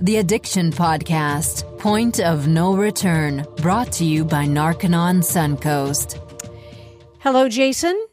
[0.00, 6.18] the Addiction Podcast, Point of No Return, brought to you by Narconon Suncoast.
[7.20, 8.06] Hello, Jason.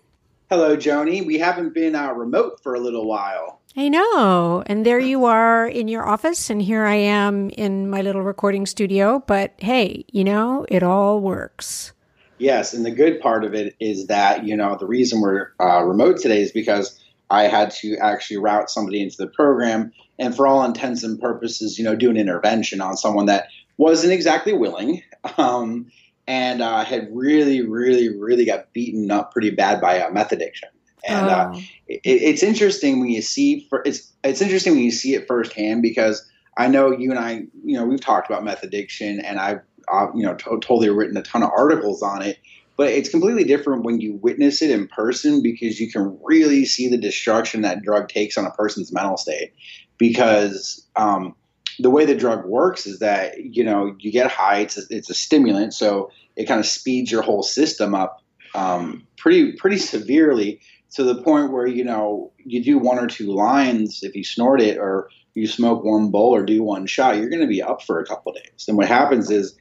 [0.49, 1.21] Hello, Joanie.
[1.21, 3.61] We haven't been uh, remote for a little while.
[3.77, 4.63] I know.
[4.65, 8.65] And there you are in your office, and here I am in my little recording
[8.65, 9.23] studio.
[9.25, 11.93] But hey, you know, it all works.
[12.39, 12.73] Yes.
[12.73, 16.17] And the good part of it is that, you know, the reason we're uh, remote
[16.17, 20.63] today is because I had to actually route somebody into the program and, for all
[20.63, 25.01] intents and purposes, you know, do an intervention on someone that wasn't exactly willing.
[25.37, 25.91] Um,
[26.27, 30.69] and uh, had really, really, really got beaten up pretty bad by uh, meth addiction.
[31.07, 31.59] And uh, Oh.
[31.87, 35.81] it, it's interesting when you see for, it's it's interesting when you see it firsthand
[35.81, 39.61] because I know you and I, you know, we've talked about meth addiction, and I've
[39.91, 42.37] uh, you know to- totally written a ton of articles on it.
[42.77, 46.87] But it's completely different when you witness it in person because you can really see
[46.87, 49.53] the destruction that drug takes on a person's mental state.
[49.99, 51.35] Because um,
[51.77, 55.11] the way the drug works is that you know you get high, it's a, it's
[55.11, 58.23] a stimulant, so it kind of speeds your whole system up
[58.55, 60.59] um, pretty pretty severely
[60.91, 64.61] to the point where you know you do one or two lines if you snort
[64.61, 67.81] it or you smoke one bowl or do one shot you're going to be up
[67.83, 68.65] for a couple days.
[68.67, 69.55] And what happens is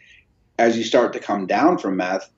[0.59, 2.31] as you start to come down from meth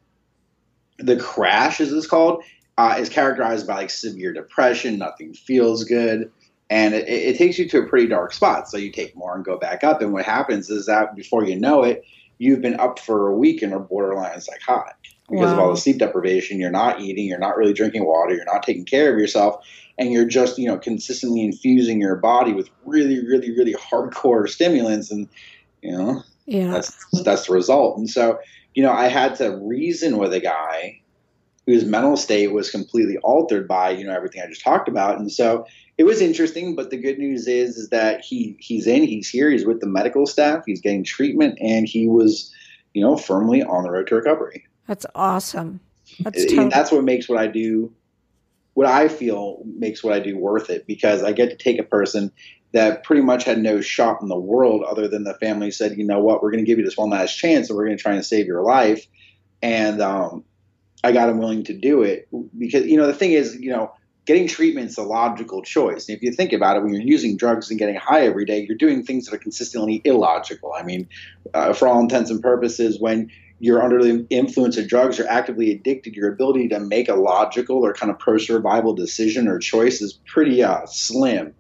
[0.99, 2.43] the crash as it's called
[2.77, 6.31] uh, is characterized by like severe depression nothing feels good
[6.71, 8.69] and it, it takes you to a pretty dark spot.
[8.69, 10.01] So you take more and go back up.
[10.01, 12.05] And what happens is that before you know it
[12.39, 14.97] you've been up for a week and are borderline psychotic
[15.31, 16.59] because of all the sleep deprivation.
[16.59, 19.65] You're not eating, you're not really drinking water, you're not taking care of yourself,
[19.99, 25.11] and you're just you know consistently infusing your body with really, really, really hardcore stimulants,
[25.11, 25.29] and
[25.83, 26.73] you know Yeah.
[26.73, 27.99] that's that's the result.
[27.99, 28.39] And so
[28.75, 31.01] you know I had to reason with a guy
[31.67, 35.31] whose mental state was completely altered by you know everything I just talked about, and
[35.31, 35.67] so
[36.01, 36.75] it was interesting.
[36.75, 39.87] But the good news is is that he he's in, he's here, he's with the
[39.87, 42.51] medical staff, he's getting treatment, and he was
[42.95, 44.65] you know firmly on the road to recovery.
[44.87, 45.81] That's awesome.
[46.21, 47.93] That's And that's what makes what I do,
[48.73, 51.85] what I feel makes what I do worth it because I get to take a
[51.85, 52.33] person
[52.73, 56.05] that pretty much had no shot in the world other than the family said, you
[56.05, 58.03] know what, we're going to give you this one last chance and we're going to
[58.03, 59.07] try and save your life.
[59.61, 60.45] And um,
[61.05, 62.27] I got him willing to do it
[62.57, 63.93] because, you know, the thing is, you know,
[64.27, 66.09] getting treatment's a logical choice.
[66.09, 68.65] And if you think about it, when you're using drugs and getting high every day,
[68.67, 70.73] you're doing things that are consistently illogical.
[70.77, 71.09] I mean,
[71.55, 75.71] uh, for all intents and purposes, when you're under the influence of drugs, you're actively
[75.71, 80.01] addicted, your ability to make a logical or kind of pro survival decision or choice
[80.01, 81.55] is pretty uh, slim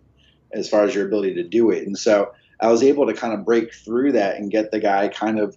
[0.52, 1.86] as far as your ability to do it.
[1.86, 5.08] And so I was able to kind of break through that and get the guy
[5.08, 5.56] kind of,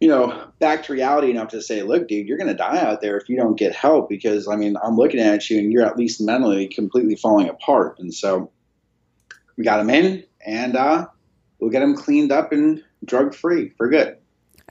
[0.00, 3.00] you know, back to reality enough to say, look, dude, you're going to die out
[3.00, 5.86] there if you don't get help because, I mean, I'm looking at you and you're
[5.86, 7.98] at least mentally completely falling apart.
[7.98, 8.50] And so
[9.56, 11.06] we got him in and uh,
[11.58, 14.16] we'll get him cleaned up and drug free for good.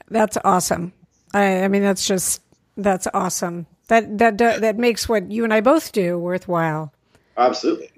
[0.08, 0.92] That's awesome.
[1.32, 2.42] I, I mean, that's just
[2.76, 3.66] that's awesome.
[3.88, 6.92] That that that that makes what you and I both do worthwhile.
[7.36, 7.90] Absolutely.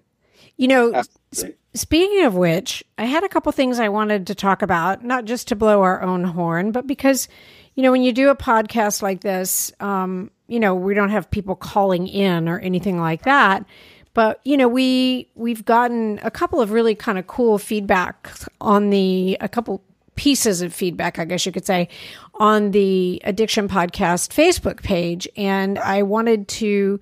[0.56, 1.56] You know, Absolutely.
[1.74, 5.48] Speaking of which, I had a couple things I wanted to talk about, not just
[5.48, 7.26] to blow our own horn, but because,
[7.74, 11.30] you know, when you do a podcast like this, um, you know, we don't have
[11.30, 13.64] people calling in or anything like that.
[14.12, 18.30] But, you know, we we've gotten a couple of really kind of cool feedback
[18.60, 19.82] on the a couple
[20.14, 21.88] pieces of feedback, I guess you could say,
[22.34, 25.26] on the Addiction Podcast Facebook page.
[25.36, 27.00] And I wanted to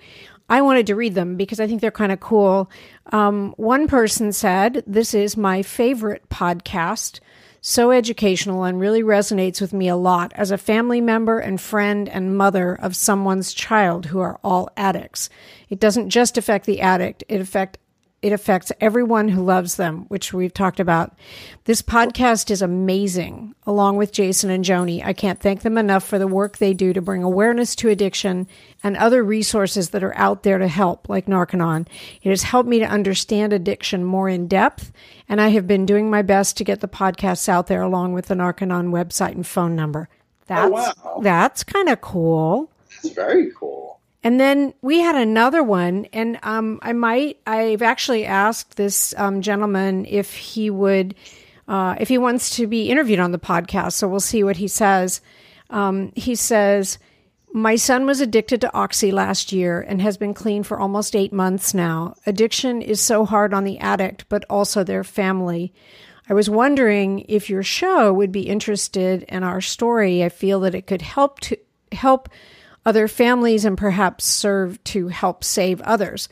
[0.48, 2.70] I wanted to read them because I think they're kind of cool.
[3.12, 7.20] Um, one person said, This is my favorite podcast.
[7.64, 12.08] So educational and really resonates with me a lot as a family member and friend
[12.08, 15.30] and mother of someone's child who are all addicts.
[15.68, 17.78] It doesn't just affect the addict, it affect
[18.22, 21.12] it affects everyone who loves them, which we've talked about.
[21.64, 25.02] This podcast is amazing, along with Jason and Joanie.
[25.02, 28.46] I can't thank them enough for the work they do to bring awareness to addiction
[28.82, 31.88] and other resources that are out there to help, like Narconon.
[32.22, 34.92] It has helped me to understand addiction more in depth,
[35.28, 38.26] and I have been doing my best to get the podcasts out there along with
[38.26, 40.08] the Narconon website and phone number.
[40.12, 41.20] Oh, that's, wow.
[41.22, 42.70] That's kind of cool.
[43.02, 43.98] That's very cool.
[44.24, 49.42] And then we had another one, and um, I might, I've actually asked this um,
[49.42, 51.16] gentleman if he would,
[51.66, 53.94] uh, if he wants to be interviewed on the podcast.
[53.94, 55.20] So we'll see what he says.
[55.70, 56.98] Um, he says,
[57.52, 61.32] My son was addicted to Oxy last year and has been clean for almost eight
[61.32, 62.14] months now.
[62.24, 65.72] Addiction is so hard on the addict, but also their family.
[66.28, 70.22] I was wondering if your show would be interested in our story.
[70.22, 71.56] I feel that it could help to
[71.90, 72.28] help
[72.84, 76.28] other families and perhaps serve to help save others.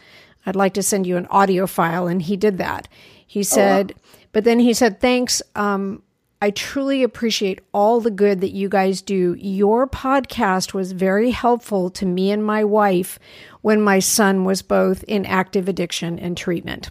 [0.46, 2.88] I'd like to send you an audio file, and he did that.
[3.26, 3.94] He said,
[4.32, 5.42] But then he said, Thanks.
[5.54, 6.02] Um,
[6.42, 9.36] I truly appreciate all the good that you guys do.
[9.38, 13.18] Your podcast was very helpful to me and my wife
[13.60, 16.90] when my son was both in active addiction and treatment.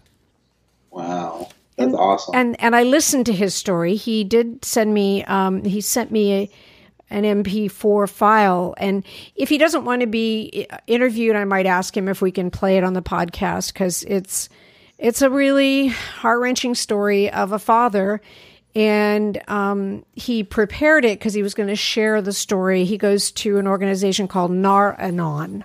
[0.92, 1.50] Wow.
[1.78, 2.36] That's and, awesome.
[2.36, 3.96] And and I listened to his story.
[3.96, 6.50] He did send me um, he sent me a,
[7.10, 8.74] an MP4 file.
[8.78, 9.04] And
[9.36, 12.78] if he doesn't want to be interviewed, I might ask him if we can play
[12.78, 14.50] it on the podcast because it's
[14.98, 18.22] it's a really heart wrenching story of a father
[18.76, 22.86] and um, he prepared it because he was going to share the story.
[22.86, 25.64] He goes to an organization called Nar-Anon.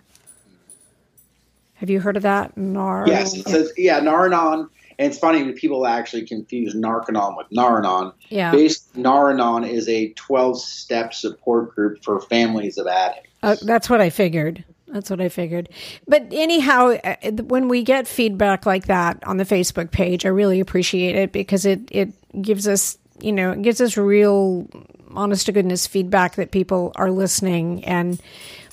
[1.74, 2.56] Have you heard of that?
[2.56, 3.04] Nar.
[3.06, 4.70] Yes, says yeah, Nar-Anon.
[4.98, 8.12] And it's funny when people actually confuse Narconon with Nar-Anon.
[8.28, 8.50] Yeah.
[8.50, 13.30] Based, Nar-Anon is a 12 step support group for families of addicts.
[13.42, 14.64] Uh, that's what I figured.
[14.88, 15.68] That's what I figured.
[16.06, 20.60] But anyhow, uh, when we get feedback like that on the Facebook page, I really
[20.60, 24.68] appreciate it because it, it gives us, you know, it gives us real
[25.10, 28.20] honest to goodness feedback that people are listening and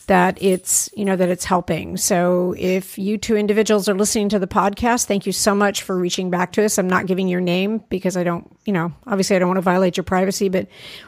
[0.07, 1.97] that it's you know that it's helping.
[1.97, 5.97] So if you two individuals are listening to the podcast thank you so much for
[5.97, 6.77] reaching back to us.
[6.77, 9.61] I'm not giving your name because i don't you know obviously i don't want to
[9.61, 10.67] violate your privacy but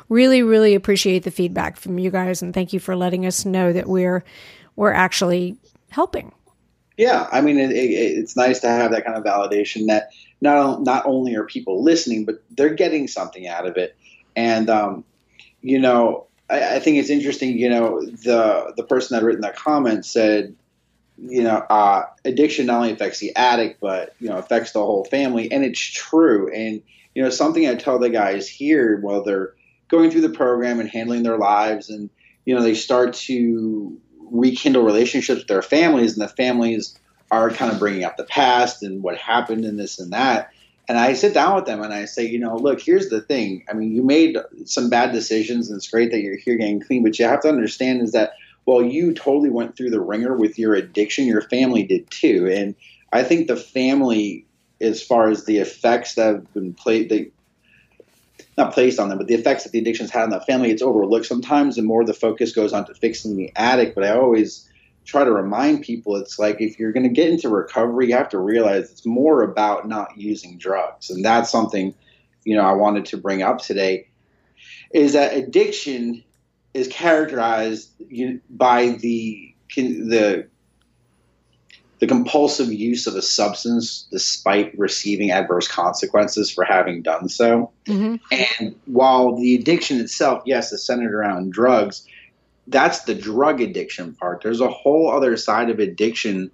[0.09, 3.73] really really appreciate the feedback from you guys and thank you for letting us know
[3.73, 4.23] that we're
[4.75, 5.57] we're actually
[5.89, 6.31] helping.
[6.97, 10.11] Yeah i mean it, it, it's nice to have that kind of validation that
[10.43, 13.95] not not only are people listening, but they're getting something out of it.
[14.35, 15.05] And um,
[15.61, 17.57] you know, I, I, think it's interesting.
[17.57, 20.55] You know, the the person that written that comment said,
[21.17, 25.05] you know, uh, addiction not only affects the addict, but you know, affects the whole
[25.05, 26.53] family, and it's true.
[26.53, 26.81] And
[27.15, 29.53] you know, something I tell the guys here while they're
[29.87, 32.09] going through the program and handling their lives, and
[32.45, 33.97] you know, they start to
[34.31, 36.97] rekindle relationships with their families, and the families
[37.31, 40.52] are kind of bringing up the past and what happened and this and that.
[40.93, 43.65] And I sit down with them and I say, you know, look, here's the thing.
[43.67, 47.01] I mean, you made some bad decisions and it's great that you're here getting clean,
[47.01, 48.33] but you have to understand is that
[48.65, 52.47] while you totally went through the ringer with your addiction, your family did too.
[52.47, 52.75] And
[53.11, 54.45] I think the family,
[54.79, 57.31] as far as the effects that have been played, they,
[58.55, 60.83] not placed on them, but the effects that the addictions had on the family, it's
[60.83, 63.95] overlooked sometimes, and more the focus goes on to fixing the addict.
[63.95, 64.69] But I always
[65.05, 68.29] try to remind people it's like if you're going to get into recovery, you have
[68.29, 71.09] to realize it's more about not using drugs.
[71.09, 71.93] And that's something,
[72.43, 74.07] you know, I wanted to bring up today
[74.93, 76.23] is that addiction
[76.73, 77.91] is characterized
[78.49, 80.47] by the the
[81.99, 87.71] the compulsive use of a substance despite receiving adverse consequences for having done so.
[87.85, 88.15] Mm-hmm.
[88.59, 92.05] And while the addiction itself, yes, is centered around drugs,
[92.67, 94.41] that's the drug addiction part.
[94.41, 96.51] There's a whole other side of addiction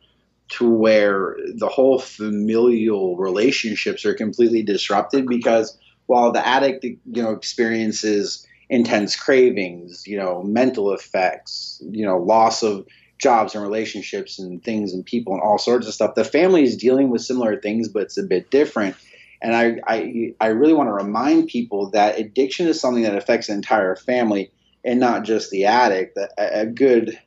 [0.50, 5.78] to where the whole familial relationships are completely disrupted because
[6.08, 12.62] while the addict you know experiences intense cravings, you know, mental effects, you know, loss
[12.62, 12.86] of
[13.18, 16.16] jobs and relationships and things and people and all sorts of stuff.
[16.16, 18.96] The family is dealing with similar things, but it's a bit different.
[19.42, 23.48] And I, I, I really want to remind people that addiction is something that affects
[23.48, 24.52] the entire family
[24.84, 26.18] and not just the addict.
[26.18, 27.20] A, a good,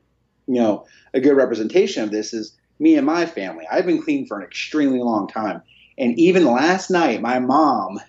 [0.46, 3.66] you know, a good representation of this is me and my family.
[3.70, 5.62] I've been clean for an extremely long time,
[5.98, 8.00] and even last night, my mom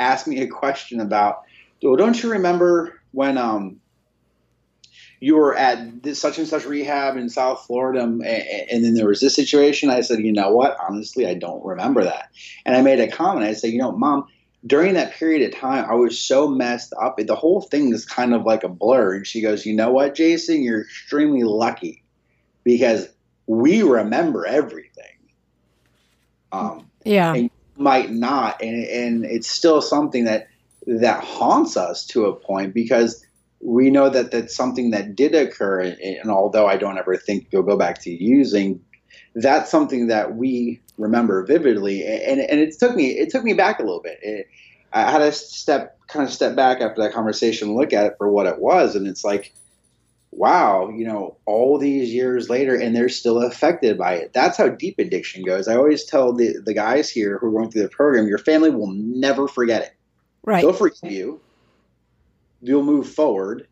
[0.00, 1.42] asked me a question about,
[1.82, 3.80] well, don't you remember when um
[5.20, 9.08] you were at this such and such rehab in South Florida, and, and, then there
[9.08, 9.88] was this situation.
[9.88, 10.76] I said, you know what?
[10.78, 12.28] Honestly, I don't remember that.
[12.66, 13.46] And I made a comment.
[13.46, 14.26] I said, you know, mom,
[14.66, 17.18] during that period of time, I was so messed up.
[17.18, 19.14] The whole thing is kind of like a blur.
[19.14, 20.62] And she goes, You know what, Jason?
[20.62, 22.02] You're extremely lucky
[22.64, 23.08] because
[23.46, 25.04] we remember everything.
[26.52, 27.34] Um, yeah.
[27.34, 28.62] And might not.
[28.62, 30.48] And, and it's still something that
[30.86, 33.24] that haunts us to a point because
[33.60, 35.80] we know that that's something that did occur.
[35.80, 38.80] And, and although I don't ever think you'll go back to using,
[39.34, 42.04] that's something that we remember vividly.
[42.04, 44.18] And, and it took me it took me back a little bit.
[44.22, 44.48] It,
[44.92, 48.14] I had to step kind of step back after that conversation and look at it
[48.18, 49.52] for what it was, and it's like,
[50.30, 54.32] wow, you know, all these years later, and they're still affected by it.
[54.32, 55.68] That's how deep addiction goes.
[55.68, 58.70] I always tell the the guys here who are going through the program, your family
[58.70, 59.94] will never forget it.
[60.44, 60.62] Right.
[60.62, 61.40] They'll forgive you.
[62.62, 63.66] You'll move forward,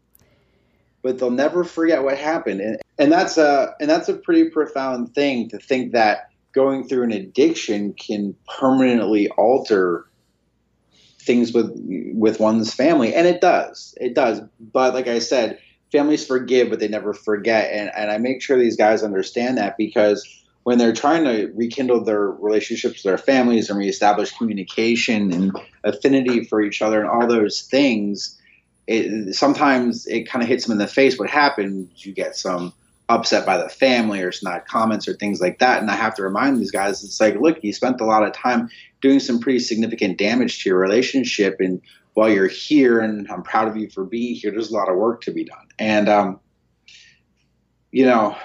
[1.02, 2.60] but they'll never forget what happened.
[2.60, 7.04] And and that's a and that's a pretty profound thing to think that going through
[7.04, 10.06] an addiction can permanently alter
[11.18, 11.72] things with
[12.14, 15.58] with one's family and it does it does but like i said
[15.90, 19.76] families forgive but they never forget and, and i make sure these guys understand that
[19.78, 25.52] because when they're trying to rekindle their relationships with their families and reestablish communication and
[25.84, 28.40] affinity for each other and all those things,
[28.86, 31.18] it, sometimes it kind of hits them in the face.
[31.18, 32.04] What happens?
[32.04, 32.72] You get some
[33.08, 35.80] upset by the family or snide comments or things like that.
[35.80, 38.32] And I have to remind these guys, it's like, look, you spent a lot of
[38.32, 38.70] time
[39.00, 41.56] doing some pretty significant damage to your relationship.
[41.60, 41.82] And
[42.14, 44.96] while you're here, and I'm proud of you for being here, there's a lot of
[44.96, 45.66] work to be done.
[45.78, 46.40] And, um,
[47.92, 48.36] you know,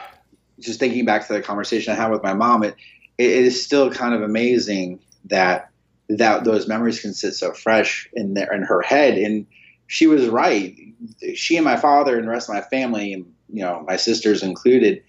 [0.60, 2.76] just thinking back to the conversation I had with my mom, it,
[3.18, 5.72] it is still kind of amazing that
[6.10, 9.18] that those memories can sit so fresh in there in her head.
[9.18, 9.46] And
[9.86, 10.76] she was right.
[11.36, 14.44] She and my father and the rest of my family, and you know, my sisters
[14.44, 15.04] included,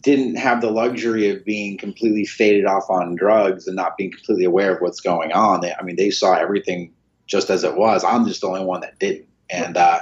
[0.00, 4.44] didn't have the luxury of being completely faded off on drugs and not being completely
[4.44, 5.60] aware of what's going on.
[5.60, 6.92] They, I mean, they saw everything
[7.26, 8.04] just as it was.
[8.04, 10.00] I'm just the only one that didn't, and uh,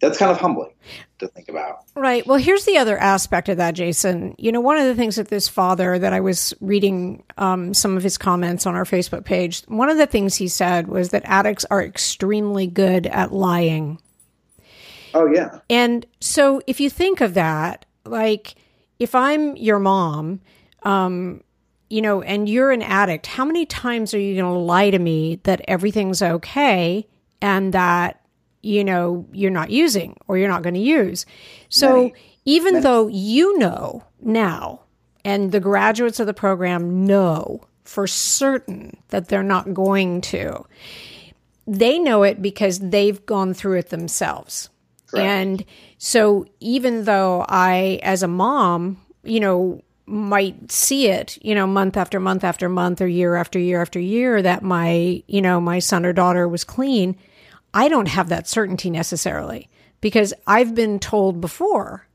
[0.00, 0.72] that's kind of humbling
[1.18, 1.84] to think about.
[1.94, 2.26] Right.
[2.26, 4.34] Well, here's the other aspect of that, Jason.
[4.38, 7.96] You know, one of the things that this father that I was reading um, some
[7.96, 11.22] of his comments on our Facebook page, one of the things he said was that
[11.24, 14.00] addicts are extremely good at lying.
[15.14, 15.60] Oh, yeah.
[15.68, 18.54] And so if you think of that, like
[18.98, 20.40] if I'm your mom,
[20.82, 21.42] um,
[21.88, 24.98] you know, and you're an addict, how many times are you going to lie to
[24.98, 27.06] me that everything's okay
[27.42, 28.20] and that
[28.62, 31.26] you know you're not using or you're not going to use.
[31.68, 32.14] So right.
[32.44, 32.82] even right.
[32.82, 34.82] though you know now
[35.24, 40.64] and the graduates of the program know for certain that they're not going to,
[41.66, 44.69] they know it because they've gone through it themselves.
[45.10, 45.26] Correct.
[45.26, 45.64] And
[45.98, 51.96] so even though I as a mom, you know, might see it, you know, month
[51.96, 55.78] after month after month or year after year after year that my, you know, my
[55.78, 57.16] son or daughter was clean,
[57.72, 59.68] I don't have that certainty necessarily
[60.00, 62.08] because I've been told before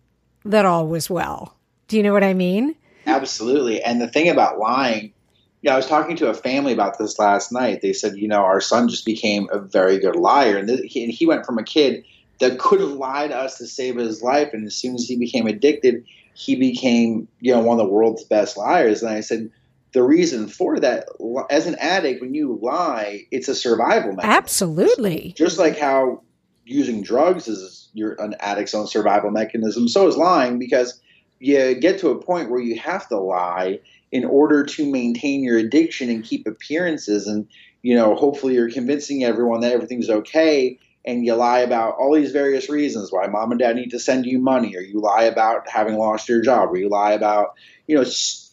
[0.44, 1.56] that all was well.
[1.88, 2.76] Do you know what I mean?
[3.06, 3.82] Absolutely.
[3.82, 5.14] And the thing about lying,
[5.62, 7.82] yeah, I was talking to a family about this last night.
[7.82, 10.58] They said, you know, our son just became a very good liar.
[10.58, 12.06] And, th- he, and he went from a kid
[12.40, 14.54] that could have lied to us to save his life.
[14.54, 18.24] And as soon as he became addicted, he became, you know, one of the world's
[18.24, 19.02] best liars.
[19.02, 19.50] And I said,
[19.96, 21.08] the reason for that
[21.50, 26.22] as an addict when you lie it's a survival mechanism absolutely just like how
[26.66, 31.02] using drugs is your an addict's own survival mechanism so is lying because
[31.40, 33.80] you get to a point where you have to lie
[34.12, 37.48] in order to maintain your addiction and keep appearances and
[37.82, 42.32] you know hopefully you're convincing everyone that everything's okay and you lie about all these
[42.32, 45.70] various reasons why mom and dad need to send you money or you lie about
[45.70, 47.56] having lost your job or you lie about
[47.88, 48.04] you know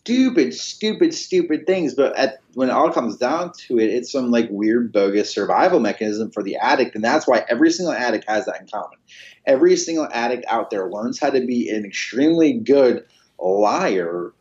[0.03, 1.95] stupid, stupid, stupid things.
[1.95, 5.79] But at, when it all comes down to it, it's some like weird, bogus survival
[5.79, 6.97] mechanism for the addict.
[6.97, 8.99] And that's why every single addict has that in common.
[9.47, 13.05] Every single addict out there learns how to be an extremely good
[13.39, 14.33] liar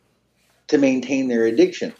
[0.68, 1.94] to maintain their addiction.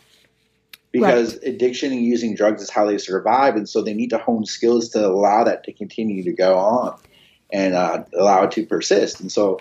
[0.92, 1.44] Because right.
[1.44, 3.56] addiction and using drugs is how they survive.
[3.56, 6.98] And so they need to hone skills to allow that to continue to go on
[7.50, 9.20] and uh, allow it to persist.
[9.20, 9.60] And so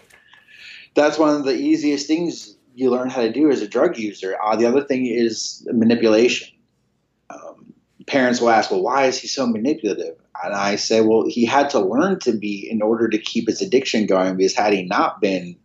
[0.93, 4.37] that's one of the easiest things you learn how to do as a drug user.
[4.41, 6.49] Uh, the other thing is manipulation.
[7.29, 7.73] Um,
[8.07, 10.15] parents will ask, well, why is he so manipulative?
[10.43, 13.61] And I say, well, he had to learn to be in order to keep his
[13.61, 15.55] addiction going because had he not been,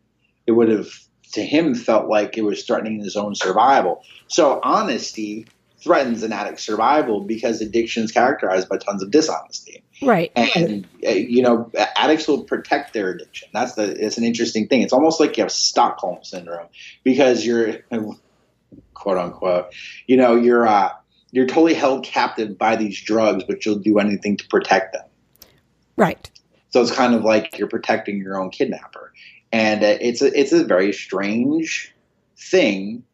[0.46, 0.90] it would have,
[1.32, 4.02] to him, felt like it was threatening his own survival.
[4.28, 5.46] So honesty
[5.82, 9.84] threatens an addict's survival because addiction is characterized by tons of dishonesty.
[10.02, 10.32] Right.
[10.36, 13.48] And uh, you know, addicts will protect their addiction.
[13.52, 14.82] That's the it's an interesting thing.
[14.82, 16.68] It's almost like you have Stockholm syndrome
[17.02, 17.78] because you're
[18.94, 19.72] quote unquote,
[20.06, 20.92] you know, you're uh,
[21.30, 25.04] you're totally held captive by these drugs, but you'll do anything to protect them.
[25.96, 26.30] Right.
[26.70, 29.12] So it's kind of like you're protecting your own kidnapper,
[29.52, 31.94] and uh, it's a it's a very strange
[32.36, 33.04] thing.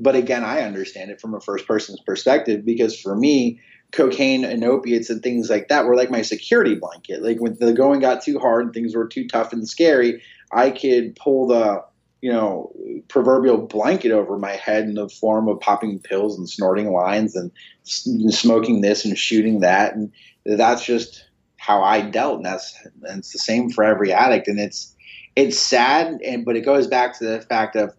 [0.00, 3.60] But again, I understand it from a first person's perspective because for me,
[3.92, 7.22] cocaine and opiates and things like that were like my security blanket.
[7.22, 10.22] Like when the going got too hard and things were too tough and scary,
[10.52, 11.84] I could pull the
[12.20, 12.72] you know
[13.08, 17.52] proverbial blanket over my head in the form of popping pills and snorting lines and
[17.84, 19.94] smoking this and shooting that.
[19.94, 20.10] And
[20.44, 24.48] that's just how I dealt and that's and it's the same for every addict.
[24.48, 24.92] And it's
[25.36, 27.94] it's sad and but it goes back to the fact of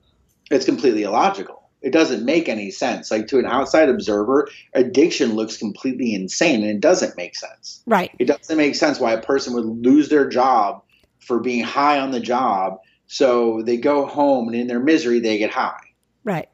[0.52, 3.12] it's completely illogical it doesn't make any sense.
[3.12, 7.84] Like to an outside observer, addiction looks completely insane and it doesn't make sense.
[7.86, 8.12] Right.
[8.18, 10.82] It doesn't make sense why a person would lose their job
[11.20, 12.80] for being high on the job.
[13.06, 15.80] So they go home and in their misery, they get high.
[16.24, 16.50] Right.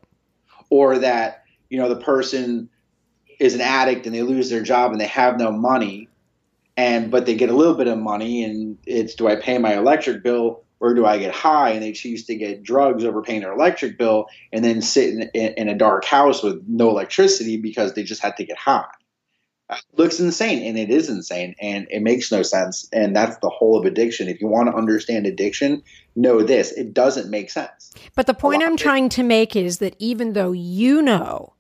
[0.70, 2.70] Or that, you know, the person
[3.40, 6.10] is an addict and they lose their job and they have no money
[6.76, 9.78] and but they get a little bit of money and it's do I pay my
[9.78, 11.70] electric bill or do I get high?
[11.70, 15.22] And they choose to get drugs over paying their electric bill and then sit in,
[15.34, 18.88] in, in a dark house with no electricity because they just had to get high.
[19.70, 22.90] It looks insane, and it is insane, and it makes no sense.
[22.92, 24.28] And that's the whole of addiction.
[24.28, 25.82] If you want to understand addiction,
[26.14, 27.94] know this: it doesn't make sense.
[28.14, 31.54] But the point I'm trying to make is that even though you know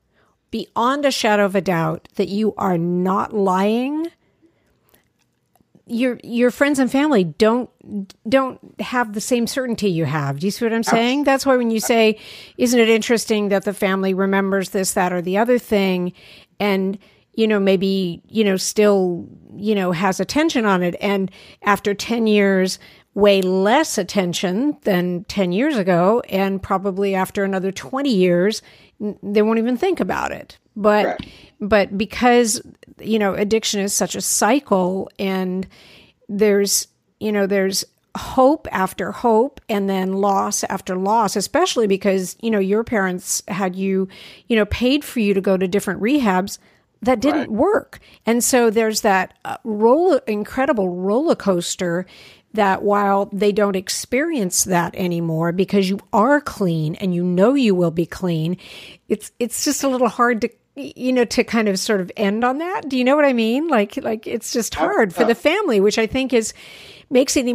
[0.50, 4.08] beyond a shadow of a doubt that you are not lying
[5.92, 7.70] your your friends and family don't
[8.30, 10.40] don't have the same certainty you have.
[10.40, 11.26] Do you see what I'm saying?
[11.26, 12.18] That's why when you say,
[12.58, 16.14] "Isn't it interesting that the family remembers this, that, or the other thing,"
[16.60, 16.98] and
[17.34, 21.30] you know maybe you know still you know has attention on it, and
[21.64, 22.80] after ten years,
[23.14, 28.62] way less attention than ten years ago, and probably after another twenty years,
[29.22, 30.58] they won't even think about it.
[30.76, 31.30] But right.
[31.62, 32.62] But because
[33.00, 35.68] you know addiction is such a cycle and
[36.28, 36.88] there's
[37.20, 37.86] you know there's
[38.18, 43.76] hope after hope and then loss after loss especially because you know your parents had
[43.76, 44.10] you
[44.48, 46.58] you know paid for you to go to different rehabs
[47.02, 47.52] that didn't right.
[47.52, 49.58] work and so there's that uh,
[50.28, 52.06] incredible roller coaster
[52.54, 57.74] that while they don't experience that anymore because you are clean and you know you
[57.74, 58.58] will be clean
[59.08, 62.44] it's it's just a little hard to you know to kind of sort of end
[62.44, 65.36] on that do you know what i mean like like it's just hard for the
[65.36, 66.54] family which i think is
[67.10, 67.46] makes it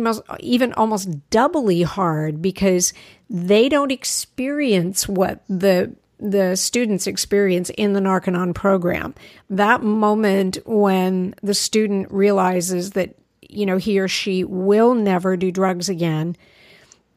[0.40, 2.92] even almost doubly hard because
[3.30, 9.14] they don't experience what the the students experience in the Narconon program.
[9.50, 15.50] That moment when the student realizes that you know he or she will never do
[15.50, 16.36] drugs again,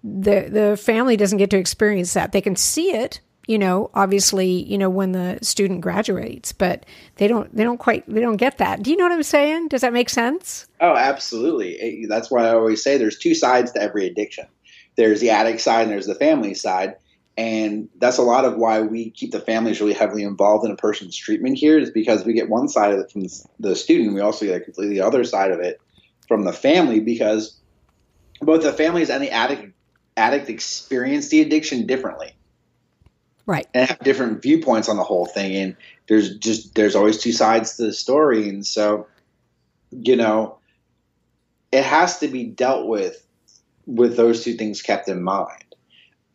[0.03, 2.31] the the family doesn't get to experience that.
[2.31, 7.27] They can see it you know, obviously, you know, when the student graduates, but they
[7.27, 8.83] don't, they don't quite, they don't get that.
[8.83, 9.69] Do you know what I'm saying?
[9.69, 10.67] Does that make sense?
[10.79, 11.79] Oh, absolutely.
[11.79, 14.45] Eh, that's why I always say there's two sides to every addiction.
[14.97, 16.97] There's the addict side and there's the family side.
[17.37, 20.75] And that's a lot of why we keep the families really heavily involved in a
[20.75, 23.25] person's treatment here is because we get one side of it from
[23.59, 24.13] the student.
[24.13, 25.81] We also get a completely other side of it
[26.27, 27.57] from the family because
[28.41, 29.73] both the families and the addict
[30.17, 32.35] addict experience the addiction differently
[33.49, 33.67] right.
[33.73, 35.55] And have different viewpoints on the whole thing.
[35.55, 35.75] And
[36.07, 38.47] there's just there's always two sides to the story.
[38.47, 39.07] And so
[39.91, 40.57] you know
[41.71, 43.25] it has to be dealt with
[43.85, 45.63] with those two things kept in mind.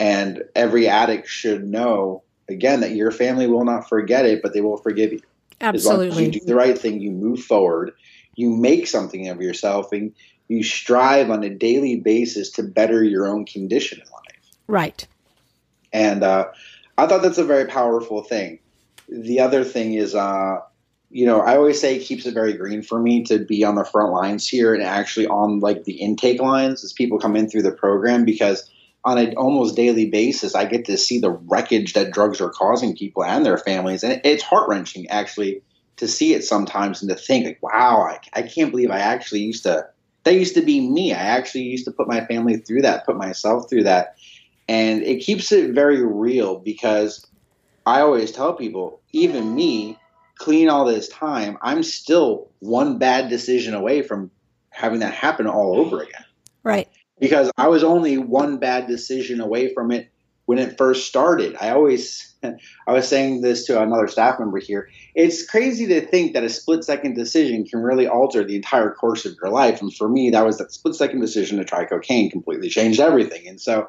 [0.00, 4.60] And every addict should know again that your family will not forget it but they
[4.60, 5.20] will forgive you.
[5.60, 7.92] Absolutely as long as you do the right thing you move forward
[8.36, 10.12] you make something of yourself and
[10.48, 14.56] you strive on a daily basis to better your own condition in life.
[14.66, 15.06] Right.
[15.92, 16.46] And uh,
[16.96, 18.60] I thought that's a very powerful thing.
[19.08, 20.60] The other thing is, uh,
[21.10, 23.74] you know, I always say it keeps it very green for me to be on
[23.74, 27.48] the front lines here and actually on like the intake lines as people come in
[27.48, 28.68] through the program because
[29.04, 32.96] on an almost daily basis, I get to see the wreckage that drugs are causing
[32.96, 34.02] people and their families.
[34.02, 35.62] And it's heart wrenching actually
[35.96, 39.42] to see it sometimes and to think like, wow, I, I can't believe I actually
[39.42, 39.86] used to,
[40.24, 41.12] that used to be me.
[41.12, 44.16] I actually used to put my family through that, put myself through that
[44.68, 47.26] and it keeps it very real because
[47.86, 49.98] I always tell people, even me,
[50.36, 54.30] clean all this time, I'm still one bad decision away from
[54.70, 56.24] having that happen all over again.
[56.62, 56.88] Right.
[57.18, 60.10] Because I was only one bad decision away from it
[60.46, 61.56] when it first started.
[61.60, 64.88] I always, I was saying this to another staff member here.
[65.14, 69.24] It's crazy to think that a split second decision can really alter the entire course
[69.24, 69.80] of your life.
[69.80, 73.46] And for me, that was that split second decision to try cocaine completely changed everything.
[73.46, 73.88] And so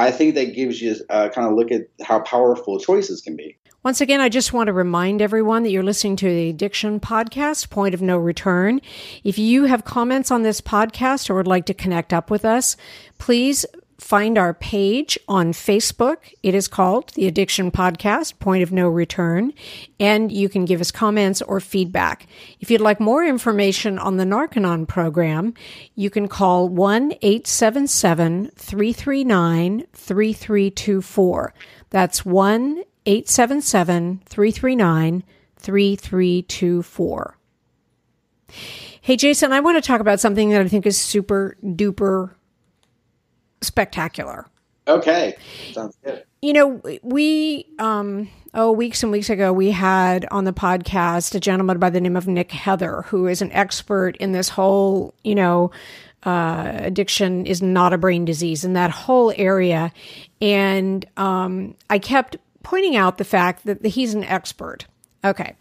[0.00, 3.36] I think that gives you uh, a kind of look at how powerful choices can
[3.36, 3.56] be.
[3.82, 7.70] Once again, I just want to remind everyone that you're listening to the Addiction Podcast,
[7.70, 8.80] Point of No Return.
[9.24, 12.76] If you have comments on this podcast or would like to connect up with us,
[13.18, 13.64] please
[14.00, 16.32] find our page on Facebook.
[16.42, 19.52] It is called The Addiction Podcast, Point of No Return,
[20.00, 22.26] and you can give us comments or feedback.
[22.60, 25.54] If you'd like more information on the Narconon program,
[25.94, 31.54] you can call 1 877 339 3324.
[31.90, 35.24] That's 1 877 339
[35.56, 37.36] 3324.
[39.02, 42.34] Hey, Jason, I want to talk about something that I think is super duper
[43.62, 44.46] spectacular.
[44.88, 45.36] Okay.
[45.72, 46.24] Sounds good.
[46.42, 51.40] You know, we, um, oh, weeks and weeks ago, we had on the podcast a
[51.40, 55.34] gentleman by the name of Nick Heather, who is an expert in this whole, you
[55.34, 55.70] know,
[56.22, 59.92] uh, addiction is not a brain disease in that whole area.
[60.40, 64.86] And um, I kept pointing out the fact that he's an expert
[65.22, 65.54] Okay.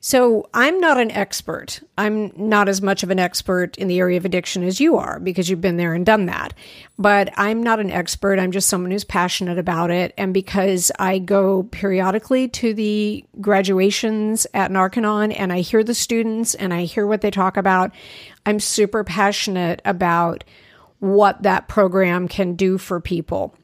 [0.00, 1.80] So I'm not an expert.
[1.96, 5.20] I'm not as much of an expert in the area of addiction as you are
[5.20, 6.52] because you've been there and done that.
[6.98, 8.40] But I'm not an expert.
[8.40, 10.14] I'm just someone who's passionate about it.
[10.18, 16.56] And because I go periodically to the graduations at Narconon and I hear the students
[16.56, 17.92] and I hear what they talk about,
[18.44, 20.42] I'm super passionate about
[20.98, 23.54] what that program can do for people.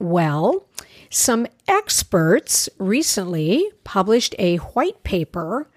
[0.00, 0.66] Well,
[1.14, 5.68] some experts recently published a white paper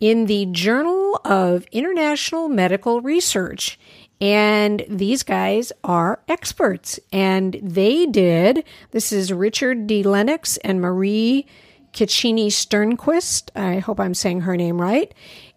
[0.00, 3.78] in the Journal of International Medical Research.
[4.20, 6.98] And these guys are experts.
[7.12, 10.02] And they did, this is Richard D.
[10.02, 11.46] Lennox and Marie
[11.92, 13.50] Cecchini Sternquist.
[13.54, 15.12] I hope I'm saying her name right.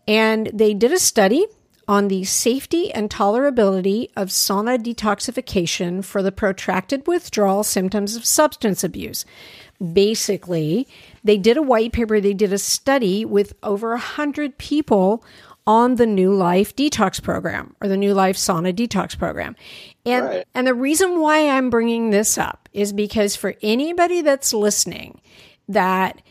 [0.07, 1.47] And they did a study
[1.91, 8.81] on the safety and tolerability of sauna detoxification for the protracted withdrawal symptoms of substance
[8.81, 9.25] abuse.
[9.91, 10.87] Basically,
[11.21, 15.21] they did a white paper, they did a study with over 100 people
[15.67, 19.57] on the New Life Detox Program or the New Life Sauna Detox Program.
[20.05, 20.47] And right.
[20.55, 25.19] and the reason why I'm bringing this up is because for anybody that's listening
[25.67, 26.21] that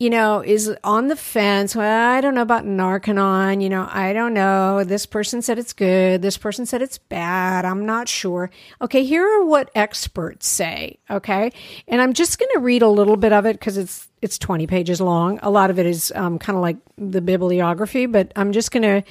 [0.00, 1.76] you know, is on the fence.
[1.76, 3.62] Well, I don't know about Narconon.
[3.62, 4.82] You know, I don't know.
[4.82, 6.22] This person said it's good.
[6.22, 7.66] This person said it's bad.
[7.66, 8.50] I'm not sure.
[8.80, 10.98] Okay, here are what experts say.
[11.10, 11.52] Okay,
[11.86, 14.66] and I'm just going to read a little bit of it because it's it's 20
[14.66, 15.38] pages long.
[15.42, 18.82] A lot of it is um, kind of like the bibliography, but I'm just going
[18.82, 19.02] to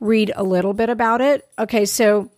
[0.00, 1.46] read a little bit about it.
[1.58, 2.30] Okay, so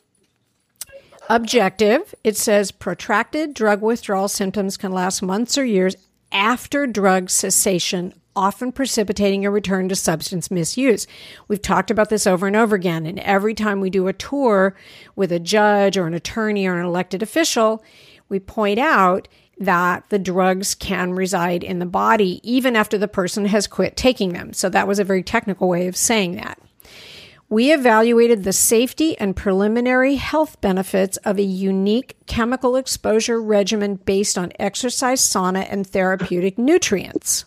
[1.31, 5.95] objective it says protracted drug withdrawal symptoms can last months or years
[6.33, 11.07] after drug cessation, often precipitating a return to substance misuse.
[11.49, 13.07] We've talked about this over and over again.
[13.07, 14.75] And every time we do a tour
[15.15, 17.85] with a judge or an attorney or an elected official,
[18.29, 23.45] we point out that the drugs can reside in the body even after the person
[23.45, 24.53] has quit taking them.
[24.53, 26.59] So that was a very technical way of saying that.
[27.53, 34.39] We evaluated the safety and preliminary health benefits of a unique chemical exposure regimen based
[34.39, 37.45] on exercise, sauna, and therapeutic nutrients.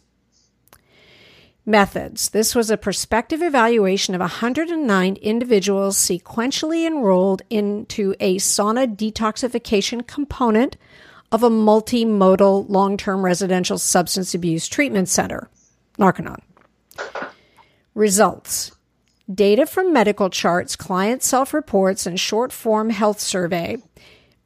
[1.66, 2.30] Methods.
[2.30, 10.78] This was a prospective evaluation of 109 individuals sequentially enrolled into a sauna detoxification component
[11.32, 15.50] of a multimodal long term residential substance abuse treatment center,
[15.98, 16.42] Narconon.
[17.96, 18.75] Results
[19.34, 23.78] Data from medical charts, client self reports, and short form health survey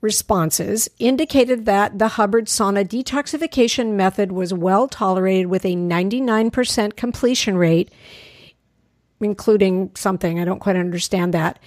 [0.02, 7.58] responses indicated that the Hubbard sauna detoxification method was well tolerated with a 99% completion
[7.58, 7.92] rate,
[9.20, 11.60] including something, I don't quite understand that.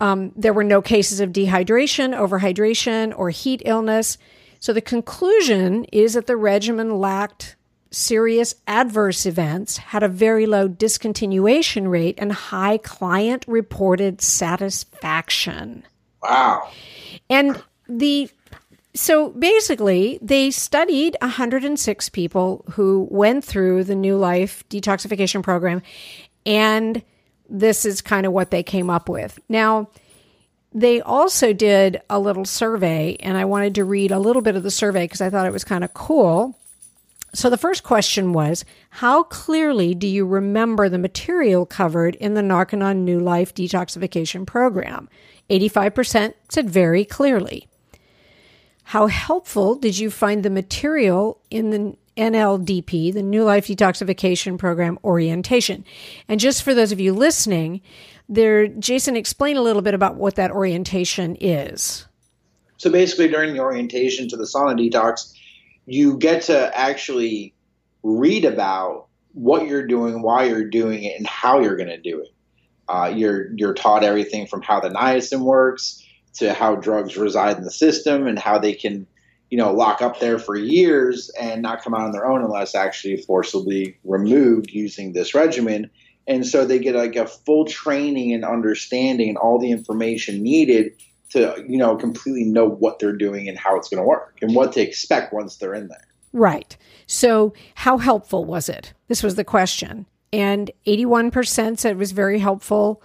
[0.00, 4.18] Um, there were no cases of dehydration, overhydration, or heat illness.
[4.60, 7.54] So the conclusion is that the regimen lacked
[7.90, 15.84] serious adverse events, had a very low discontinuation rate, and high client reported satisfaction.
[16.22, 16.68] Wow.
[17.30, 18.30] And the
[18.94, 25.82] so basically, they studied 106 people who went through the New Life detoxification program,
[26.44, 27.02] and
[27.48, 29.38] this is kind of what they came up with.
[29.48, 29.88] Now,
[30.72, 34.62] they also did a little survey, and I wanted to read a little bit of
[34.62, 36.58] the survey because I thought it was kind of cool.
[37.34, 42.40] So the first question was How clearly do you remember the material covered in the
[42.40, 45.08] Narconon New Life detoxification program?
[45.50, 47.68] 85% said very clearly.
[48.84, 54.98] How helpful did you find the material in the NLDP, the New Life Detoxification Program
[55.04, 55.84] orientation?
[56.26, 57.82] And just for those of you listening,
[58.30, 62.06] there, Jason, explain a little bit about what that orientation is.
[62.78, 65.34] So basically, during the orientation to the sauna detox,
[65.88, 67.54] you get to actually
[68.02, 72.20] read about what you're doing, why you're doing it, and how you're going to do
[72.20, 72.28] it.
[72.88, 77.64] Uh, you're you're taught everything from how the niacin works to how drugs reside in
[77.64, 79.06] the system and how they can,
[79.50, 82.74] you know, lock up there for years and not come out on their own unless
[82.74, 85.90] actually forcibly removed using this regimen.
[86.26, 90.92] And so they get like a full training and understanding and all the information needed
[91.30, 94.54] to you know completely know what they're doing and how it's going to work and
[94.54, 96.06] what to expect once they're in there.
[96.32, 96.76] Right.
[97.06, 98.92] So, how helpful was it?
[99.08, 100.06] This was the question.
[100.30, 103.02] And 81% said it was very helpful.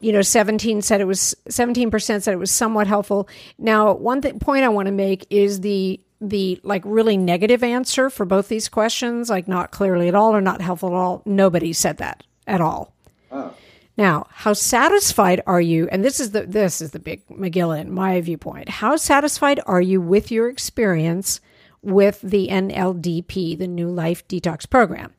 [0.00, 3.28] You know, 17 said it was 17% said it was somewhat helpful.
[3.58, 8.10] Now, one th- point I want to make is the the like really negative answer
[8.10, 11.22] for both these questions, like not clearly at all or not helpful at all.
[11.24, 12.92] Nobody said that at all.
[13.32, 13.54] Oh.
[14.00, 15.88] Now, how satisfied are you?
[15.92, 18.68] And this is the this is the big McGilla in my viewpoint.
[18.68, 21.40] How satisfied are you with your experience
[21.82, 25.12] with the NLDP, the New Life Detox Program?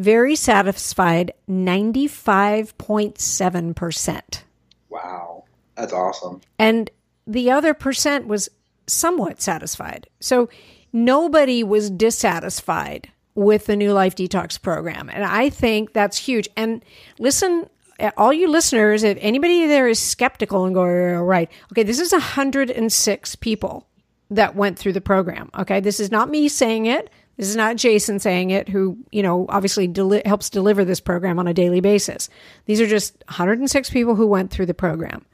[0.00, 4.42] very satisfied 95.7%.
[4.88, 5.44] Wow.
[5.76, 6.40] That's awesome.
[6.58, 6.90] And
[7.26, 8.48] the other percent was
[8.86, 10.08] somewhat satisfied.
[10.20, 10.48] So
[10.92, 15.08] nobody was dissatisfied with the New Life Detox program.
[15.10, 16.48] And I think that's huge.
[16.56, 16.82] And
[17.18, 17.68] listen,
[18.16, 23.36] all you listeners, if anybody there is skeptical and oh, right, okay, this is 106
[23.36, 23.86] people
[24.30, 25.50] that went through the program.
[25.58, 27.10] Okay, this is not me saying it.
[27.36, 31.38] This is not Jason saying it, who, you know, obviously deli- helps deliver this program
[31.38, 32.28] on a daily basis.
[32.66, 35.24] These are just 106 people who went through the program.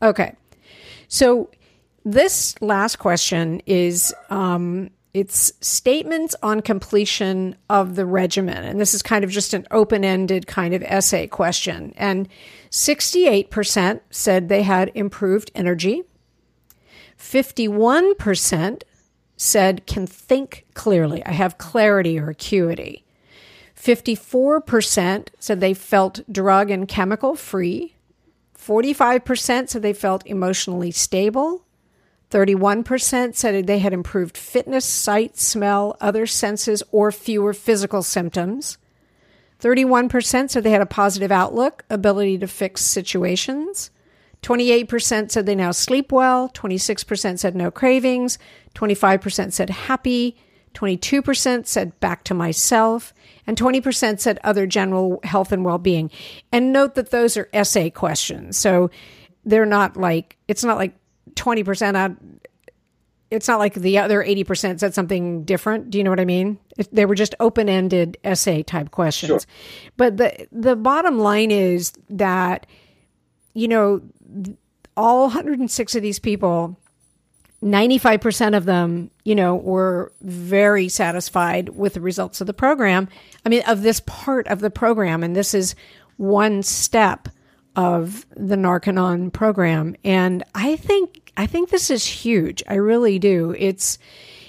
[0.00, 0.34] Okay.
[1.08, 1.50] So
[2.04, 8.64] this last question is um, it's statements on completion of the regimen.
[8.64, 11.94] And this is kind of just an open ended kind of essay question.
[11.96, 12.28] And
[12.70, 16.02] 68% said they had improved energy.
[17.16, 18.82] 51%
[19.36, 21.24] said can think clearly.
[21.24, 23.04] I have clarity or acuity.
[23.76, 27.94] 54% said they felt drug and chemical free.
[28.58, 31.63] 45% said they felt emotionally stable.
[32.30, 38.78] 31% said they had improved fitness, sight, smell, other senses, or fewer physical symptoms.
[39.60, 43.90] 31% said they had a positive outlook, ability to fix situations.
[44.42, 46.50] 28% said they now sleep well.
[46.50, 48.38] 26% said no cravings.
[48.74, 50.36] 25% said happy.
[50.74, 53.14] 22% said back to myself.
[53.46, 56.10] And 20% said other general health and well being.
[56.52, 58.58] And note that those are essay questions.
[58.58, 58.90] So
[59.46, 60.94] they're not like, it's not like
[61.32, 62.12] 20% out.
[63.30, 65.90] It's not like the other 80% said something different.
[65.90, 66.58] Do you know what I mean?
[66.92, 69.28] they were just open ended essay type questions.
[69.28, 69.90] Sure.
[69.96, 72.66] But the, the bottom line is that,
[73.54, 74.02] you know,
[74.96, 76.78] all 106 of these people
[77.64, 83.08] 95% of them, you know, were very satisfied with the results of the program.
[83.44, 85.22] I mean, of this part of the program.
[85.22, 85.74] And this is
[86.18, 87.28] one step
[87.76, 89.96] of the Narconon program.
[90.04, 92.62] And I think, I think this is huge.
[92.68, 93.54] I really do.
[93.58, 93.98] It's,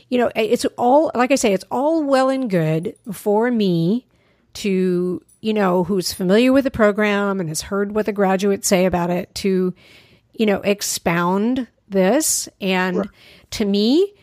[0.10, 4.06] you know, it's all, like I say, it's all well and good for me
[4.54, 8.86] to, you know, who's familiar with the program and has heard what the graduates say
[8.86, 9.74] about it to,
[10.34, 12.48] you know, expound this.
[12.62, 13.10] And right.
[13.52, 14.14] to me,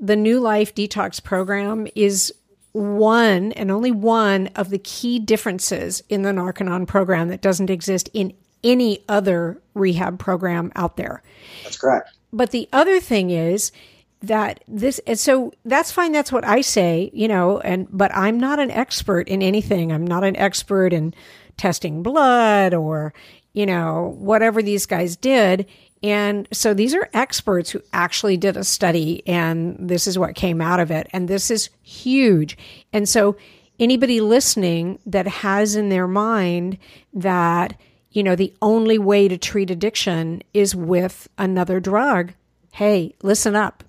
[0.00, 2.32] the New Life Detox program is
[2.72, 8.08] one and only one of the key differences in the Narconon program that doesn't exist
[8.12, 8.32] in
[8.64, 11.22] any other rehab program out there.
[11.64, 12.10] That's correct.
[12.32, 13.72] But the other thing is
[14.20, 18.38] that this and so that's fine that's what I say, you know, and but I'm
[18.38, 19.92] not an expert in anything.
[19.92, 21.14] I'm not an expert in
[21.56, 23.14] testing blood or
[23.52, 25.66] you know, whatever these guys did.
[26.02, 30.60] And so these are experts who actually did a study, and this is what came
[30.60, 31.08] out of it.
[31.12, 32.56] And this is huge.
[32.92, 33.36] And so,
[33.80, 36.78] anybody listening that has in their mind
[37.14, 37.74] that,
[38.18, 42.32] you know, the only way to treat addiction is with another drug,
[42.72, 43.84] hey, listen up.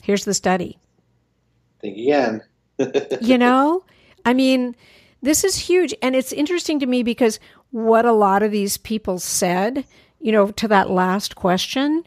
[0.00, 0.78] Here's the study.
[1.80, 2.42] Think again.
[3.20, 3.82] you know,
[4.24, 4.76] I mean,
[5.22, 5.92] this is huge.
[6.02, 7.40] And it's interesting to me because
[7.72, 9.84] what a lot of these people said,
[10.20, 12.06] you know, to that last question,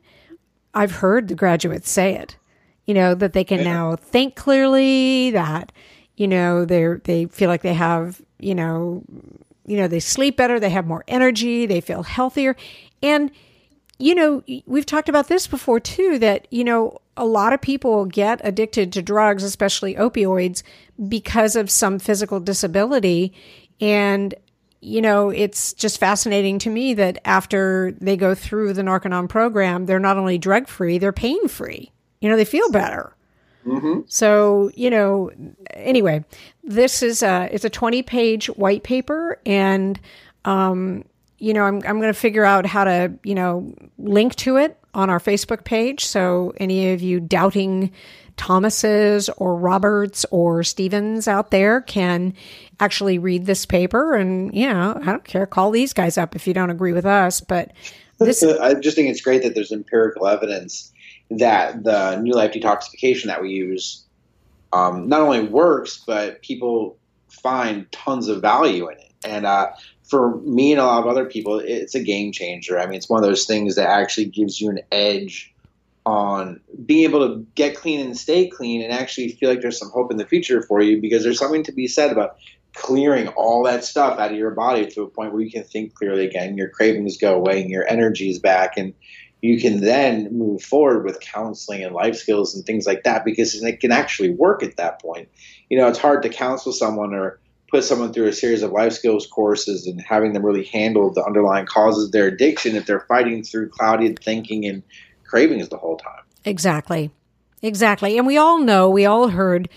[0.73, 2.37] I've heard the graduates say it,
[2.85, 3.73] you know, that they can yeah.
[3.73, 5.73] now think clearly, that,
[6.15, 9.03] you know, they they feel like they have, you know,
[9.71, 12.57] you know, they sleep better, they have more energy, they feel healthier.
[13.01, 13.31] And,
[13.99, 18.05] you know, we've talked about this before too, that, you know, a lot of people
[18.05, 20.61] get addicted to drugs, especially opioids,
[21.07, 23.33] because of some physical disability.
[23.79, 24.35] And
[24.81, 29.85] you know, it's just fascinating to me that after they go through the Narconon program,
[29.85, 31.91] they're not only drug free, they're pain free.
[32.19, 33.15] You know, they feel better.
[33.65, 34.01] Mm-hmm.
[34.07, 35.31] So, you know,
[35.71, 36.23] anyway,
[36.63, 39.99] this is a, it's a 20 page white paper and,
[40.45, 41.05] um,
[41.37, 44.77] you know, I'm, I'm going to figure out how to, you know, link to it
[44.93, 46.05] on our Facebook page.
[46.05, 47.91] So any of you doubting
[48.37, 52.33] Thomases or Roberts or Stevens out there can
[52.79, 54.15] actually read this paper.
[54.15, 55.45] And, you know, I don't care.
[55.45, 57.41] Call these guys up if you don't agree with us.
[57.41, 57.71] But
[58.19, 58.43] this.
[58.43, 60.90] I just think it's great that there's empirical evidence
[61.37, 64.05] that the new life detoxification that we use
[64.73, 66.97] um, not only works, but people
[67.29, 69.11] find tons of value in it.
[69.23, 69.71] And uh,
[70.03, 72.79] for me and a lot of other people, it's a game changer.
[72.79, 75.53] I mean, it's one of those things that actually gives you an edge
[76.05, 79.91] on being able to get clean and stay clean and actually feel like there's some
[79.91, 82.37] hope in the future for you because there's something to be said about
[82.73, 85.93] clearing all that stuff out of your body to a point where you can think
[85.93, 88.93] clearly again, your cravings go away and your energy is back and
[89.41, 93.61] you can then move forward with counseling and life skills and things like that because
[93.61, 95.27] it can actually work at that point.
[95.69, 98.93] You know, it's hard to counsel someone or put someone through a series of life
[98.93, 103.05] skills courses and having them really handle the underlying causes of their addiction if they're
[103.07, 104.83] fighting through clouded thinking and
[105.23, 106.23] cravings the whole time.
[106.45, 107.09] Exactly.
[107.61, 108.17] Exactly.
[108.17, 109.69] And we all know, we all heard,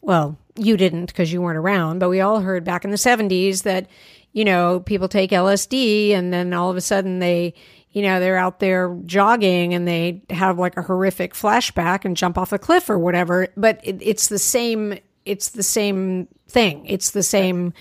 [0.00, 3.62] well, you didn't because you weren't around, but we all heard back in the 70s
[3.62, 3.86] that,
[4.32, 7.54] you know, people take LSD and then all of a sudden they,
[7.92, 12.38] you know, they're out there jogging and they have like a horrific flashback and jump
[12.38, 13.48] off a cliff or whatever.
[13.56, 16.86] But it, it's the same, it's the same thing.
[16.86, 17.74] It's the same.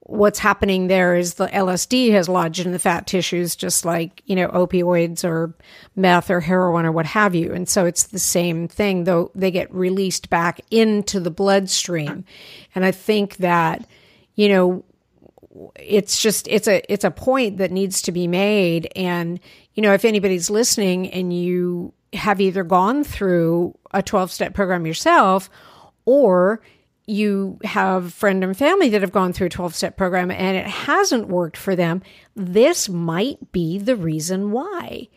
[0.00, 4.36] What's happening there is the LSD has lodged in the fat tissues, just like, you
[4.36, 5.52] know, opioids or
[5.96, 7.52] meth or heroin or what have you.
[7.52, 12.24] And so it's the same thing, though they get released back into the bloodstream.
[12.74, 13.86] And I think that,
[14.34, 14.84] you know,
[15.76, 18.90] it's just it's a it's a point that needs to be made.
[18.94, 19.40] And
[19.74, 24.86] you know if anybody's listening and you have either gone through a 12 step program
[24.86, 25.50] yourself
[26.04, 26.62] or
[27.06, 30.66] you have friend and family that have gone through a 12 step program and it
[30.66, 32.02] hasn't worked for them
[32.34, 35.08] this might be the reason why.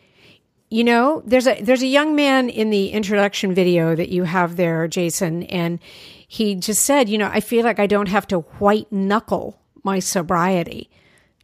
[0.70, 4.56] You know there's a there's a young man in the introduction video that you have
[4.56, 5.78] there Jason and
[6.26, 9.98] he just said you know I feel like I don't have to white knuckle my
[9.98, 10.90] sobriety.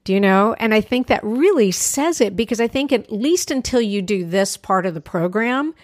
[0.05, 0.55] Do you know?
[0.59, 4.25] And I think that really says it because I think at least until you do
[4.25, 5.75] this part of the program,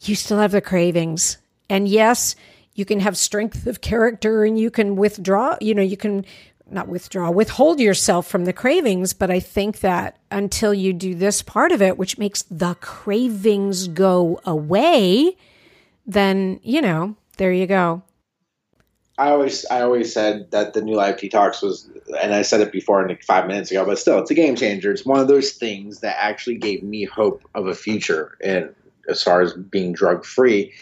[0.00, 1.38] you still have the cravings.
[1.68, 2.34] And yes,
[2.74, 6.24] you can have strength of character and you can withdraw, you know, you can
[6.70, 9.12] not withdraw, withhold yourself from the cravings.
[9.12, 13.88] But I think that until you do this part of it, which makes the cravings
[13.88, 15.36] go away,
[16.06, 18.02] then, you know, there you go.
[19.22, 21.88] I always I always said that the New Life Detox was,
[22.20, 24.90] and I said it before like five minutes ago, but still, it's a game changer.
[24.90, 28.74] It's one of those things that actually gave me hope of a future, and
[29.08, 30.72] as far as being drug free,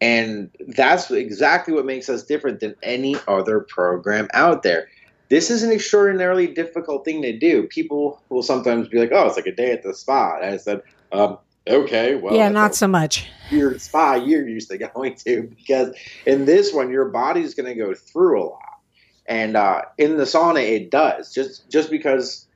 [0.00, 4.88] and that's exactly what makes us different than any other program out there.
[5.28, 7.68] This is an extraordinarily difficult thing to do.
[7.68, 10.56] People will sometimes be like, "Oh, it's like a day at the spa." And I
[10.56, 13.28] said, um, okay, well, yeah, not so much.
[13.50, 15.94] Your spa you're used to going to because
[16.26, 18.80] in this one your body's going to go through a lot,
[19.26, 22.46] and uh, in the sauna it does just just because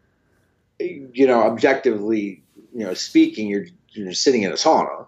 [0.79, 2.43] you know objectively
[2.75, 5.07] you know speaking you're you're sitting in a sauna.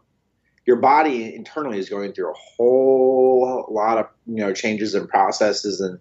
[0.67, 5.81] Your body internally is going through a whole lot of you know changes and processes
[5.81, 5.99] and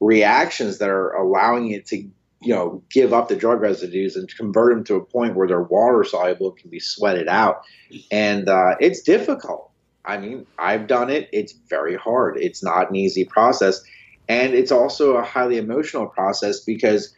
[0.00, 2.04] reactions that are allowing it to
[2.42, 5.62] you know give up the drug residues and convert them to a point where they're
[5.62, 7.62] water soluble and can be sweated out.
[8.10, 9.70] And uh, it's difficult.
[10.04, 11.28] I mean i've done it.
[11.32, 12.36] It's very hard.
[12.36, 13.82] It's not an easy process.
[14.28, 17.14] And it's also a highly emotional process because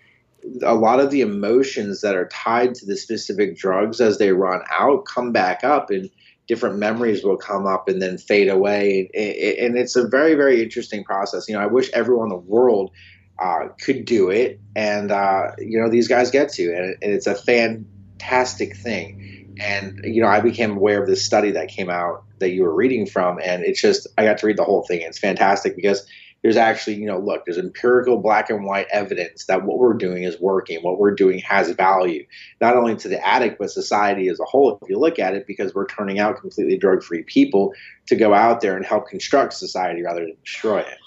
[0.63, 4.61] a lot of the emotions that are tied to the specific drugs as they run
[4.71, 6.11] out come back up and
[6.47, 9.09] different memories will come up and then fade away.
[9.15, 11.49] And it's a very very interesting process.
[11.49, 12.91] You know i wish everyone in the world
[13.39, 17.27] uh, could do it, and uh, you know these guys get to, and, and it's
[17.27, 19.55] a fantastic thing.
[19.61, 22.75] And you know, I became aware of this study that came out that you were
[22.75, 25.01] reading from, and it's just I got to read the whole thing.
[25.03, 26.07] It's fantastic because
[26.45, 30.25] there's actually, you know, look, there's empirical black and white evidence that what we're doing
[30.25, 32.27] is working, what we're doing has value,
[32.61, 34.79] not only to the addict, but society as a whole.
[34.83, 37.73] If you look at it, because we're turning out completely drug free people
[38.09, 40.99] to go out there and help construct society rather than destroy it.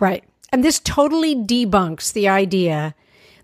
[0.00, 0.24] Right.
[0.56, 2.94] And this totally debunks the idea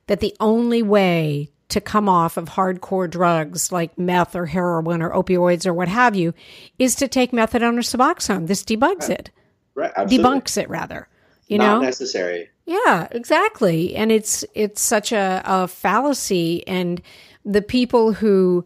[0.07, 5.11] that the only way to come off of hardcore drugs like meth or heroin or
[5.11, 6.33] opioids or what have you
[6.79, 8.47] is to take methadone or Suboxone.
[8.47, 9.31] This debunks it.
[9.75, 9.93] Right.
[9.95, 11.07] Debunks it rather.
[11.49, 11.83] You Not know?
[11.83, 12.49] necessary.
[12.65, 13.95] Yeah, exactly.
[13.95, 17.03] And it's it's such a, a fallacy and
[17.45, 18.65] the people who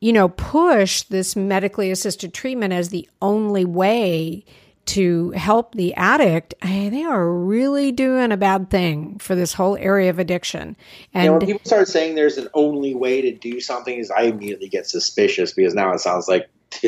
[0.00, 4.44] you know push this medically assisted treatment as the only way
[4.86, 10.10] to help the addict, they are really doing a bad thing for this whole area
[10.10, 10.76] of addiction.
[11.12, 14.10] And you know, when people start saying there's an only way to do something, is
[14.10, 16.48] I immediately get suspicious because now it sounds like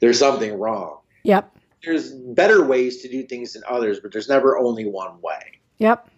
[0.00, 0.98] there's something wrong.
[1.24, 1.56] Yep.
[1.82, 5.60] There's better ways to do things than others, but there's never only one way.
[5.78, 6.08] Yep.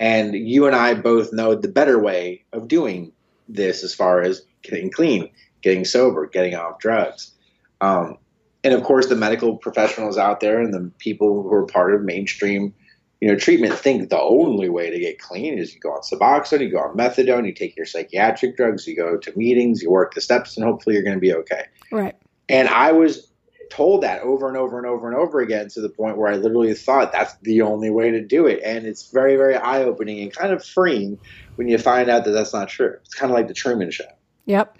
[0.00, 3.12] And you and I both know the better way of doing
[3.48, 5.30] this as far as getting clean,
[5.62, 7.32] getting sober, getting off drugs.
[7.80, 8.18] Um,
[8.66, 12.02] and of course the medical professionals out there and the people who are part of
[12.02, 12.74] mainstream
[13.20, 16.60] you know treatment think the only way to get clean is you go on suboxone
[16.60, 20.14] you go on methadone you take your psychiatric drugs you go to meetings you work
[20.14, 21.64] the steps and hopefully you're going to be okay.
[21.92, 22.16] Right.
[22.48, 23.30] And i was
[23.70, 26.36] told that over and over and over and over again to the point where i
[26.36, 28.60] literally thought that's the only way to do it.
[28.64, 31.18] And it's very very eye-opening and kind of freeing
[31.54, 32.96] when you find out that that's not true.
[33.04, 34.04] It's kind of like the truman show.
[34.44, 34.78] Yep.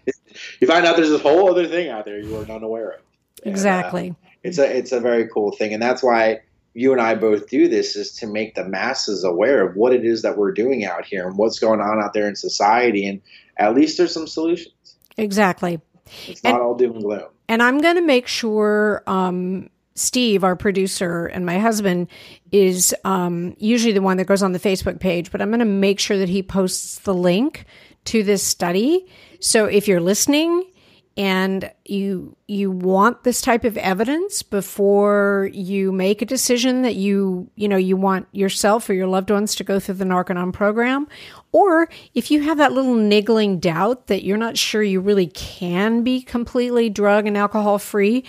[0.60, 3.00] You find out there's this whole other thing out there you are not aware of
[3.48, 4.08] Exactly.
[4.08, 6.40] And, uh, it's a it's a very cool thing, and that's why
[6.76, 10.04] you and I both do this is to make the masses aware of what it
[10.04, 13.06] is that we're doing out here and what's going on out there in society.
[13.06, 13.22] And
[13.56, 14.74] at least there's some solutions.
[15.16, 15.80] Exactly.
[16.28, 17.28] It's not and, all doom and gloom.
[17.48, 22.08] And I'm going to make sure um, Steve, our producer, and my husband
[22.52, 25.64] is um, usually the one that goes on the Facebook page, but I'm going to
[25.64, 27.64] make sure that he posts the link
[28.04, 29.10] to this study.
[29.40, 30.70] So if you're listening
[31.16, 37.50] and you you want this type of evidence before you make a decision that you
[37.54, 41.06] you know you want yourself or your loved ones to go through the Narconon program
[41.52, 46.02] or if you have that little niggling doubt that you're not sure you really can
[46.02, 48.24] be completely drug and alcohol free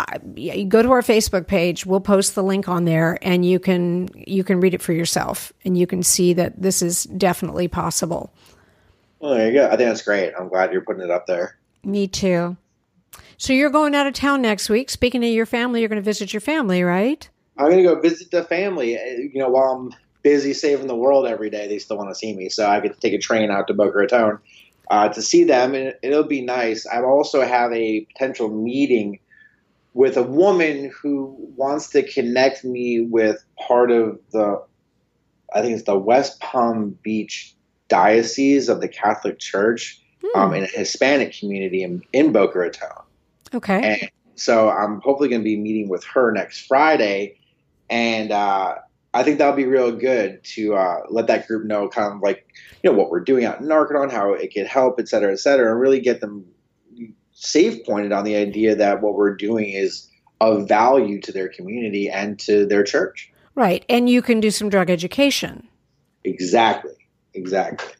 [0.00, 1.84] uh, you go to our Facebook page.
[1.84, 5.52] We'll post the link on there, and you can you can read it for yourself,
[5.64, 8.32] and you can see that this is definitely possible.
[9.18, 9.66] Well, there you go.
[9.66, 10.32] I think that's great.
[10.38, 11.57] I'm glad you're putting it up there.
[11.84, 12.56] Me too.
[13.36, 14.90] So you're going out of town next week.
[14.90, 17.28] Speaking of your family, you're going to visit your family, right?
[17.56, 18.92] I'm going to go visit the family.
[18.92, 22.34] You know, while I'm busy saving the world every day, they still want to see
[22.34, 22.48] me.
[22.48, 24.38] So I get to take a train out to Boca Raton
[24.90, 26.86] uh, to see them, and it'll be nice.
[26.86, 29.20] I also have a potential meeting
[29.94, 34.62] with a woman who wants to connect me with part of the,
[35.52, 37.54] I think it's the West Palm Beach
[37.88, 40.38] Diocese of the Catholic Church hmm.
[40.38, 42.88] um, in a Hispanic community in, in Boca Raton.
[43.54, 43.82] Okay.
[43.82, 47.38] And so I'm hopefully going to be meeting with her next Friday.
[47.90, 48.76] And uh,
[49.14, 52.46] I think that'll be real good to uh, let that group know kind of like,
[52.82, 55.40] you know, what we're doing out in Narconon, how it can help, et cetera, et
[55.40, 56.44] cetera, and really get them
[57.32, 60.08] safe pointed on the idea that what we're doing is
[60.40, 63.32] of value to their community and to their church.
[63.54, 63.84] Right.
[63.88, 65.66] And you can do some drug education.
[66.24, 66.92] Exactly.
[67.34, 67.94] Exactly.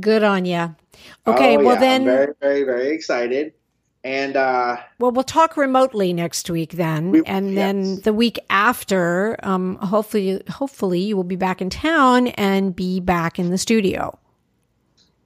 [0.00, 0.74] Good on you.
[1.26, 1.80] Okay, oh, well yeah.
[1.80, 3.52] then I'm very very very excited.
[4.04, 7.56] And uh well we'll talk remotely next week then we, and yes.
[7.56, 13.00] then the week after um hopefully hopefully you will be back in town and be
[13.00, 14.18] back in the studio.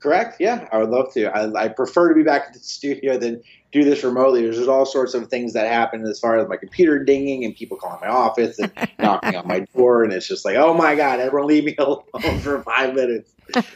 [0.03, 0.41] Correct.
[0.41, 1.27] Yeah, I would love to.
[1.27, 3.41] I, I prefer to be back in the studio than
[3.71, 4.43] do this remotely.
[4.43, 7.77] There's all sorts of things that happen as far as my computer dinging and people
[7.77, 11.21] calling my office and knocking on my door, and it's just like, oh my god,
[11.21, 13.33] everyone leave me alone for five minutes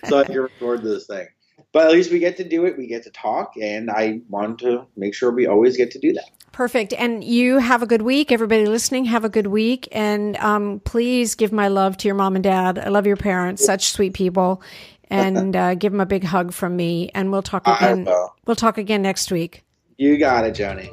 [0.08, 1.28] so I can record this thing.
[1.72, 2.76] But at least we get to do it.
[2.76, 6.12] We get to talk, and I want to make sure we always get to do
[6.14, 6.28] that.
[6.56, 6.94] Perfect.
[6.94, 8.32] And you have a good week.
[8.32, 9.88] Everybody listening, have a good week.
[9.92, 12.78] And um, please give my love to your mom and dad.
[12.78, 14.62] I love your parents, such sweet people
[15.08, 17.10] and uh, give him a big hug from me.
[17.14, 18.06] And we'll talk again.
[18.46, 19.64] We'll talk again next week.
[19.98, 20.90] You got it, Joanie.